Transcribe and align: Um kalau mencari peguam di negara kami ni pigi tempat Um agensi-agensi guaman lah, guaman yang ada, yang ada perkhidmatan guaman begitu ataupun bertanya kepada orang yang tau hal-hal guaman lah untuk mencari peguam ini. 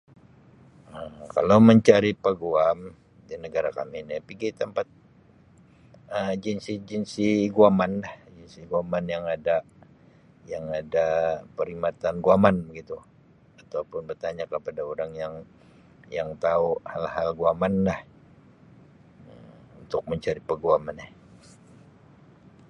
Um 0.97 1.15
kalau 1.35 1.57
mencari 1.69 2.11
peguam 2.25 2.77
di 3.29 3.35
negara 3.43 3.69
kami 3.79 3.97
ni 4.07 4.15
pigi 4.27 4.49
tempat 4.61 4.87
Um 6.17 6.29
agensi-agensi 6.35 7.27
guaman 7.57 7.91
lah, 8.03 8.13
guaman 8.71 9.03
yang 9.13 9.25
ada, 9.35 9.57
yang 10.51 10.65
ada 10.81 11.07
perkhidmatan 11.55 12.15
guaman 12.25 12.55
begitu 12.69 12.97
ataupun 13.61 14.01
bertanya 14.09 14.43
kepada 14.51 14.81
orang 14.91 15.11
yang 16.15 16.27
tau 16.45 16.67
hal-hal 16.91 17.29
guaman 17.41 17.73
lah 17.87 17.99
untuk 19.85 20.01
mencari 20.09 20.41
peguam 20.49 20.83
ini. 20.93 21.07